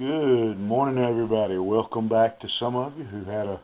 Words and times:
Good 0.00 0.58
morning, 0.58 0.96
everybody. 0.96 1.58
Welcome 1.58 2.08
back 2.08 2.40
to 2.40 2.48
some 2.48 2.74
of 2.74 2.96
you 2.96 3.04
who 3.04 3.24
had 3.24 3.46
a 3.46 3.60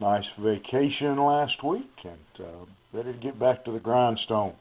nice 0.00 0.28
vacation 0.30 1.16
last 1.22 1.62
week 1.62 2.02
and 2.02 2.44
uh, 2.44 2.66
ready 2.92 3.12
to 3.12 3.16
get 3.16 3.38
back 3.38 3.64
to 3.64 3.70
the 3.70 3.78
grindstone. 3.78 4.54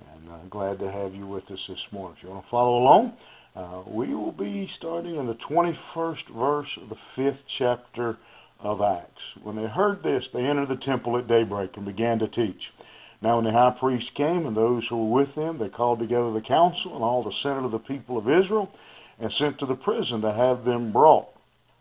And 0.00 0.32
uh, 0.32 0.38
glad 0.48 0.78
to 0.78 0.90
have 0.90 1.14
you 1.14 1.26
with 1.26 1.50
us 1.50 1.66
this 1.66 1.92
morning. 1.92 2.16
If 2.16 2.22
you 2.22 2.30
want 2.30 2.44
to 2.44 2.48
follow 2.48 2.78
along, 2.78 3.18
uh, 3.54 3.82
we 3.84 4.14
will 4.14 4.32
be 4.32 4.66
starting 4.66 5.16
in 5.16 5.26
the 5.26 5.34
21st 5.34 6.28
verse 6.28 6.78
of 6.78 6.88
the 6.88 6.94
fifth 6.96 7.44
chapter 7.46 8.16
of 8.58 8.80
Acts. 8.80 9.34
When 9.42 9.56
they 9.56 9.66
heard 9.66 10.02
this, 10.02 10.26
they 10.26 10.46
entered 10.46 10.68
the 10.68 10.76
temple 10.76 11.18
at 11.18 11.28
daybreak 11.28 11.76
and 11.76 11.84
began 11.84 12.18
to 12.20 12.28
teach. 12.28 12.72
Now, 13.20 13.36
when 13.36 13.44
the 13.44 13.52
high 13.52 13.76
priest 13.78 14.14
came 14.14 14.46
and 14.46 14.56
those 14.56 14.88
who 14.88 15.04
were 15.04 15.20
with 15.20 15.34
him, 15.34 15.58
they 15.58 15.68
called 15.68 15.98
together 15.98 16.32
the 16.32 16.40
council 16.40 16.94
and 16.94 17.04
all 17.04 17.22
the 17.22 17.30
senate 17.30 17.66
of 17.66 17.72
the 17.72 17.78
people 17.78 18.16
of 18.16 18.26
Israel 18.26 18.72
and 19.18 19.32
sent 19.32 19.58
to 19.58 19.66
the 19.66 19.74
prison 19.74 20.20
to 20.22 20.32
have 20.32 20.64
them 20.64 20.92
brought. 20.92 21.28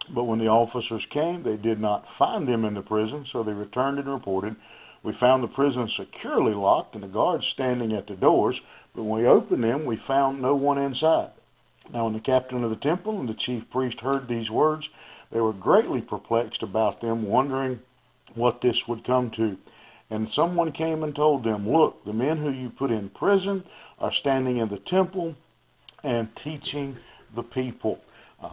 But 0.09 0.25
when 0.25 0.39
the 0.39 0.47
officers 0.47 1.05
came, 1.05 1.43
they 1.43 1.57
did 1.57 1.79
not 1.79 2.09
find 2.09 2.47
them 2.47 2.63
in 2.63 2.75
the 2.75 2.81
prison, 2.81 3.25
so 3.25 3.43
they 3.43 3.53
returned 3.53 3.99
and 3.99 4.07
reported, 4.07 4.55
We 5.03 5.13
found 5.13 5.43
the 5.43 5.47
prison 5.47 5.87
securely 5.87 6.53
locked 6.53 6.95
and 6.95 7.03
the 7.03 7.07
guards 7.07 7.47
standing 7.47 7.93
at 7.93 8.07
the 8.07 8.15
doors, 8.15 8.61
but 8.95 9.03
when 9.03 9.21
we 9.21 9.27
opened 9.27 9.63
them, 9.63 9.85
we 9.85 9.95
found 9.95 10.41
no 10.41 10.55
one 10.55 10.77
inside. 10.77 11.31
Now 11.91 12.05
when 12.05 12.13
the 12.13 12.19
captain 12.19 12.63
of 12.63 12.69
the 12.69 12.75
temple 12.75 13.19
and 13.19 13.29
the 13.29 13.33
chief 13.33 13.69
priest 13.69 14.01
heard 14.01 14.27
these 14.27 14.49
words, 14.49 14.89
they 15.31 15.41
were 15.41 15.53
greatly 15.53 16.01
perplexed 16.01 16.63
about 16.63 17.01
them, 17.01 17.23
wondering 17.23 17.81
what 18.33 18.61
this 18.61 18.87
would 18.87 19.03
come 19.03 19.29
to. 19.31 19.57
And 20.09 20.29
someone 20.29 20.71
came 20.71 21.03
and 21.03 21.15
told 21.15 21.43
them, 21.43 21.67
Look, 21.67 22.05
the 22.05 22.13
men 22.13 22.37
who 22.37 22.51
you 22.51 22.69
put 22.69 22.91
in 22.91 23.09
prison 23.09 23.63
are 23.99 24.11
standing 24.11 24.57
in 24.57 24.69
the 24.69 24.77
temple 24.77 25.35
and 26.03 26.35
teaching 26.35 26.97
the 27.35 27.43
people. 27.43 28.01
Uh, 28.41 28.49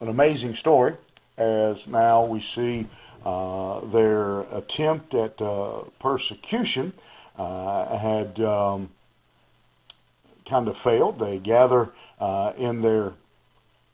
an 0.00 0.08
amazing 0.08 0.54
story 0.54 0.94
as 1.36 1.86
now 1.86 2.24
we 2.24 2.40
see 2.40 2.86
uh, 3.24 3.80
their 3.86 4.40
attempt 4.52 5.14
at 5.14 5.40
uh, 5.42 5.80
persecution 5.98 6.92
uh, 7.38 7.96
had 7.96 8.40
um, 8.40 8.90
kind 10.44 10.68
of 10.68 10.76
failed. 10.76 11.18
They 11.18 11.38
gather 11.38 11.90
uh, 12.20 12.52
in 12.56 12.82
their 12.82 13.14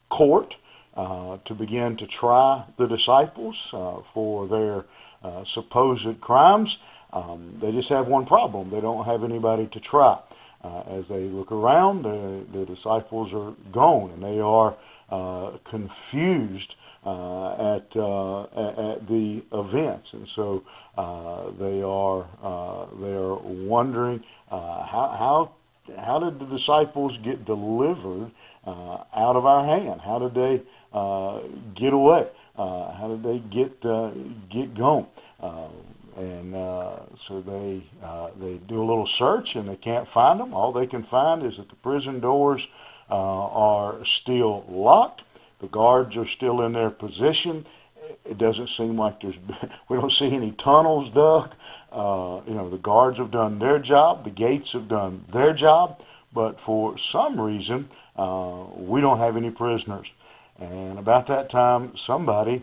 court 0.09 0.56
uh, 0.94 1.39
to 1.44 1.55
begin 1.55 1.97
to 1.97 2.06
try 2.06 2.64
the 2.77 2.87
disciples 2.87 3.75
for 4.05 4.47
their 4.47 4.84
supposed 5.44 6.20
crimes. 6.20 6.78
Um, 7.12 7.56
they 7.61 7.72
just 7.72 7.89
have 7.89 8.09
one 8.09 8.27
problem. 8.27 8.70
They 8.70 8.81
don't 8.81 9.05
have 9.05 9.25
anybody 9.25 9.66
to 9.69 9.81
try. 9.81 10.19
Uh, 10.62 10.82
as 10.91 11.08
they 11.08 11.24
look 11.24 11.50
around, 11.50 12.05
the, 12.05 12.44
the, 12.52 12.64
disciples 12.64 13.34
are 13.34 13.52
gone 13.72 14.10
and 14.12 14.22
they 14.22 14.38
are 14.38 14.77
uh, 15.10 15.50
confused 15.64 16.77
uh, 17.04 17.74
at, 17.74 17.96
uh, 17.96 18.42
at, 18.44 19.08
the 19.08 19.42
events, 19.52 20.12
and 20.12 20.28
so 20.28 20.62
uh, 20.96 21.50
they 21.58 21.82
are 21.82 22.27
uh, 22.42 22.86
they 23.00 23.12
are 23.12 23.34
wondering 23.34 24.22
how 24.48 25.16
how 25.19 25.50
how 26.00 26.20
did 26.20 26.38
the 26.38 26.46
disciples 26.46 27.19
get 27.19 27.44
delivered 27.44 28.30
out 28.64 29.36
of 29.36 29.44
our 29.44 29.64
hand? 29.64 30.00
How 30.00 30.20
did 30.20 30.34
they 30.34 30.62
get 31.74 31.92
away? 31.92 32.28
how 32.56 33.08
did 33.08 33.22
they 33.24 33.38
get 33.41 33.80
get 34.48 34.74
gone? 34.74 35.08
And 36.16 36.55
uh, 36.55 37.00
so 37.16 37.41
they 37.41 37.82
uh, 38.02 38.30
they 38.38 38.58
do 38.58 38.82
a 38.82 38.84
little 38.84 39.06
search 39.06 39.56
and 39.56 39.68
they 39.68 39.77
can't 39.77 40.06
find 40.06 40.41
them. 40.41 40.52
All 40.52 40.72
they 40.72 40.86
can 40.86 41.02
find 41.02 41.42
is 41.42 41.56
that 41.56 41.69
the 41.69 41.77
prison 41.77 42.20
doors 42.20 42.69
uh, 43.10 43.14
are 43.14 44.04
still 44.04 44.64
locked. 44.69 45.22
The 45.60 45.69
guards 45.69 46.16
are 46.16 46.26
still 46.26 46.60
in 46.62 46.72
their 46.72 46.91
position. 46.91 47.64
It 48.25 48.37
doesn't 48.37 48.69
seem 48.69 48.97
like 48.97 49.20
there's 49.20 49.38
we 49.88 49.97
don't 49.97 50.12
see 50.12 50.34
any 50.34 50.53
tunnels 50.53 51.10
dug. 51.10 51.54
Uh, 51.91 52.41
you 52.47 52.54
know 52.54 52.69
the 52.69 52.78
guards 52.78 53.19
have 53.19 53.31
done 53.31 53.58
their 53.58 53.78
job. 53.78 54.25
The 54.25 54.31
gates 54.31 54.72
have 54.72 54.88
done 54.88 55.25
their 55.31 55.54
job. 55.54 56.00
But 56.34 56.58
for 56.58 56.97
some 56.97 57.41
reason, 57.41 57.91
uh, 58.16 58.64
we 58.75 59.00
don't 59.00 59.19
have 59.19 59.37
any 59.37 59.50
prisoners. 59.50 60.12
And 60.58 60.98
about 60.98 61.26
that 61.26 61.50
time, 61.50 61.97
somebody 61.97 62.62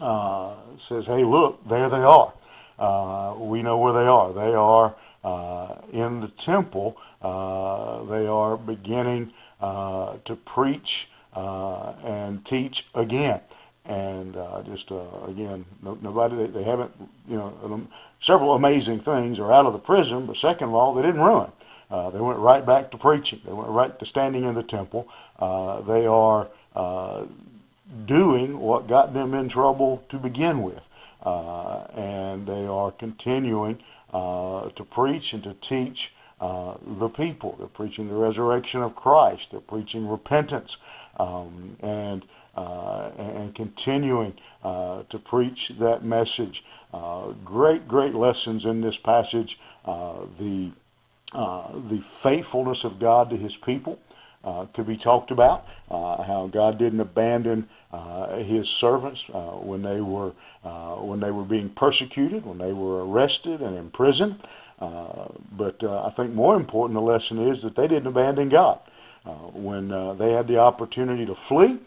uh, 0.00 0.54
says, 0.78 1.06
"Hey, 1.06 1.24
look, 1.24 1.66
there 1.66 1.88
they 1.88 2.02
are." 2.02 2.32
Uh, 2.78 3.34
we 3.38 3.62
know 3.62 3.78
where 3.78 3.92
they 3.92 4.06
are. 4.06 4.32
They 4.32 4.54
are 4.54 4.94
uh, 5.24 5.76
in 5.92 6.20
the 6.20 6.28
temple. 6.28 6.96
Uh, 7.20 8.02
they 8.04 8.26
are 8.26 8.56
beginning 8.56 9.32
uh, 9.60 10.16
to 10.24 10.34
preach 10.34 11.08
uh, 11.34 11.92
and 12.04 12.44
teach 12.44 12.86
again. 12.94 13.40
And 13.84 14.34
just 14.64 14.90
again, 14.90 15.64
no, 15.82 15.98
nobody 16.00 16.36
they, 16.36 16.46
they, 16.46 16.62
haven't 16.62 16.92
you 17.28 17.36
know 17.36 17.52
um, 17.64 17.88
several 18.20 18.54
amazing 18.54 19.00
things 19.00 19.40
are 19.40 19.50
out 19.52 19.66
of 19.66 19.72
the 19.72 19.78
prison. 19.78 20.26
But 20.26 20.36
second 20.36 20.68
of 20.68 20.74
all, 20.74 20.94
they 20.94 21.02
didn't 21.02 21.20
run. 21.20 21.50
they 21.90 22.20
went 22.20 22.38
right 22.38 22.64
back 22.64 22.92
to 22.92 22.96
preaching. 22.96 23.40
They 23.44 23.52
went 23.52 23.70
right 23.70 23.98
to 23.98 24.06
standing 24.06 24.44
in 24.44 24.54
the 24.54 24.62
temple. 24.62 25.08
they 25.40 26.06
are 26.06 26.48
doing 28.06 28.60
what 28.60 28.86
got 28.86 29.14
them 29.14 29.34
in 29.34 29.48
trouble 29.48 30.04
to 30.08 30.16
begin 30.16 30.62
with. 30.62 30.88
Uh, 31.22 31.84
and 31.94 32.46
they 32.46 32.66
are 32.66 32.90
continuing 32.90 33.78
uh, 34.12 34.68
to 34.70 34.84
preach 34.84 35.32
and 35.32 35.42
to 35.44 35.54
teach 35.54 36.12
uh, 36.40 36.74
the 36.84 37.08
people. 37.08 37.54
They're 37.58 37.68
preaching 37.68 38.08
the 38.08 38.16
resurrection 38.16 38.82
of 38.82 38.96
Christ. 38.96 39.52
They're 39.52 39.60
preaching 39.60 40.08
repentance 40.08 40.76
um, 41.18 41.76
and 41.80 42.26
uh, 42.54 43.10
and 43.16 43.54
continuing 43.54 44.34
uh, 44.62 45.04
to 45.08 45.18
preach 45.18 45.72
that 45.78 46.04
message. 46.04 46.62
Uh, 46.92 47.28
great, 47.44 47.88
great 47.88 48.14
lessons 48.14 48.66
in 48.66 48.82
this 48.82 48.98
passage. 48.98 49.58
the 49.86 50.72
the 51.34 52.00
faithfulness 52.02 52.84
of 52.84 52.98
God 52.98 53.30
to 53.30 53.36
His 53.36 53.56
people 53.56 53.98
could 54.74 54.86
be 54.86 54.96
talked 54.96 55.30
about. 55.30 55.66
how 55.88 56.50
God 56.52 56.76
didn't 56.76 57.00
abandon 57.00 57.68
his 58.38 58.68
servants 58.68 59.24
uh, 59.32 59.52
when 59.52 59.82
they 59.82 60.00
were 60.00 60.32
uh, 60.64 60.94
when 60.96 61.20
they 61.20 61.30
were 61.30 61.44
being 61.44 61.68
persecuted, 61.68 62.46
when 62.46 62.58
they 62.58 62.72
were 62.72 63.04
arrested 63.06 63.60
and 63.60 63.76
imprisoned. 63.76 64.40
but 64.78 65.82
I 65.84 66.10
think 66.10 66.32
more 66.32 66.56
important, 66.56 66.94
the 66.94 67.02
lesson 67.02 67.38
is 67.38 67.62
that 67.62 67.76
they 67.76 67.88
didn't 67.88 68.08
abandon 68.08 68.48
God 68.48 68.78
when 69.52 69.88
they 70.18 70.32
had 70.32 70.48
the 70.48 70.58
opportunity 70.58 71.26
to 71.26 71.34
flee, 71.34 71.78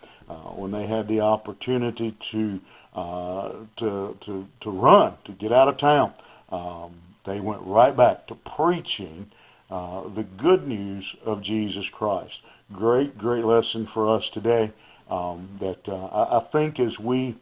when 0.56 0.72
they 0.72 0.88
had 0.88 1.08
the 1.08 1.22
opportunity 1.22 2.12
to 2.32 2.60
to 2.96 4.18
to 4.22 4.48
to 4.60 4.70
run, 4.70 5.14
to 5.26 5.32
get 5.32 5.52
out 5.52 5.68
of 5.68 5.78
town. 5.78 6.14
Um, 6.52 7.02
they 7.26 7.40
went 7.40 7.62
right 7.64 7.96
back 7.96 8.28
to 8.28 8.36
preaching 8.36 9.32
uh, 9.70 10.08
the 10.08 10.24
good 10.24 10.68
news 10.68 11.16
of 11.26 11.42
Jesus 11.42 11.90
Christ. 11.90 12.42
Great, 12.72 13.18
great 13.18 13.44
lesson 13.44 13.86
for 13.86 14.08
us 14.08 14.30
today 14.30 14.72
um, 15.10 15.50
that 15.60 15.88
uh, 15.88 16.06
I, 16.06 16.38
I, 16.38 16.40
think 16.40 16.80
as 16.80 17.00
we 17.00 17.36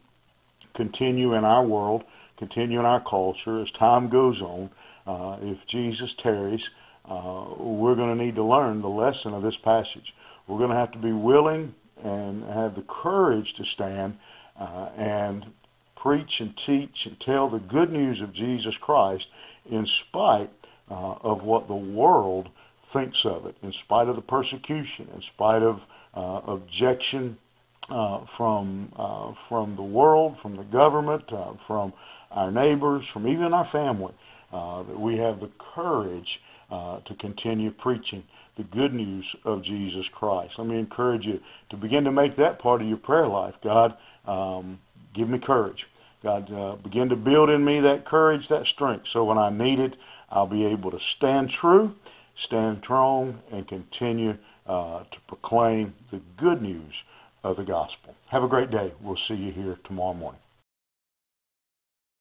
continue 0.73 1.33
in 1.33 1.45
our 1.45 1.63
world, 1.63 2.03
continue 2.37 2.79
in 2.79 2.85
our 2.85 2.99
culture, 2.99 3.61
as 3.61 3.71
time 3.71 4.09
goes 4.09 4.41
on, 4.41 4.69
uh, 5.07 5.37
if 5.41 5.65
Jesus 5.65 6.13
tarries, 6.13 6.69
uh, 7.05 7.45
we're 7.57 7.95
going 7.95 8.17
to 8.17 8.23
need 8.23 8.35
to 8.35 8.43
learn 8.43 8.81
the 8.81 8.89
lesson 8.89 9.33
of 9.33 9.41
this 9.41 9.57
passage. 9.57 10.13
We're 10.47 10.57
going 10.57 10.71
to 10.71 10.75
have 10.75 10.91
to 10.91 10.97
be 10.97 11.11
willing 11.11 11.75
and 12.03 12.43
have 12.45 12.75
the 12.75 12.81
courage 12.81 13.53
to 13.55 13.65
stand 13.65 14.17
uh, 14.59 14.89
and 14.97 15.47
preach 15.95 16.41
and 16.41 16.55
teach 16.55 17.05
and 17.05 17.19
tell 17.19 17.47
the 17.47 17.59
good 17.59 17.91
news 17.91 18.19
of 18.19 18.33
Jesus 18.33 18.77
Christ 18.77 19.29
in 19.69 19.85
spite 19.85 20.49
uh, 20.91 21.15
of 21.21 21.43
what 21.43 21.67
the 21.67 21.75
world 21.75 22.49
thinks 22.83 23.25
of 23.25 23.45
it, 23.45 23.55
in 23.63 23.71
spite 23.71 24.07
of 24.07 24.15
the 24.15 24.21
persecution, 24.21 25.07
in 25.15 25.21
spite 25.21 25.63
of 25.63 25.87
uh, 26.13 26.41
objection 26.45 27.37
from 27.87 28.91
uh, 28.95 29.33
from 29.33 29.75
the 29.75 29.83
world, 29.83 30.37
from 30.37 30.55
the 30.55 30.63
government, 30.63 31.31
uh, 31.31 31.53
from 31.53 31.93
our 32.31 32.51
neighbors, 32.51 33.05
from 33.05 33.27
even 33.27 33.53
our 33.53 33.65
family, 33.65 34.13
uh, 34.51 34.83
that 34.83 34.99
we 34.99 35.17
have 35.17 35.39
the 35.39 35.49
courage 35.57 36.41
uh, 36.71 36.99
to 37.05 37.13
continue 37.13 37.71
preaching 37.71 38.23
the 38.55 38.63
good 38.63 38.93
news 38.93 39.35
of 39.43 39.61
Jesus 39.61 40.09
Christ. 40.09 40.57
Let 40.57 40.67
me 40.67 40.77
encourage 40.79 41.27
you 41.27 41.41
to 41.69 41.77
begin 41.77 42.03
to 42.05 42.11
make 42.11 42.35
that 42.35 42.59
part 42.59 42.81
of 42.81 42.87
your 42.87 42.97
prayer 42.97 43.27
life. 43.27 43.55
God, 43.61 43.95
um, 44.25 44.79
give 45.13 45.29
me 45.29 45.39
courage. 45.39 45.87
God, 46.23 46.51
uh, 46.53 46.75
begin 46.77 47.09
to 47.09 47.15
build 47.15 47.49
in 47.49 47.65
me 47.65 47.79
that 47.81 48.05
courage, 48.05 48.47
that 48.47 48.65
strength, 48.65 49.07
so 49.07 49.25
when 49.25 49.37
I 49.37 49.49
need 49.49 49.79
it, 49.79 49.97
I'll 50.29 50.47
be 50.47 50.65
able 50.65 50.89
to 50.91 50.99
stand 50.99 51.49
true, 51.49 51.95
stand 52.33 52.79
strong, 52.79 53.41
and 53.51 53.67
continue 53.67 54.37
to 54.65 55.19
proclaim 55.27 55.93
the 56.11 56.21
good 56.37 56.61
news 56.61 57.03
of 57.43 57.57
the 57.57 57.63
gospel. 57.63 58.15
Have 58.27 58.43
a 58.43 58.47
great 58.47 58.71
day. 58.71 58.93
We'll 59.01 59.17
see 59.17 59.35
you 59.35 59.51
here 59.51 59.77
tomorrow 59.83 60.13
morning. 60.13 60.39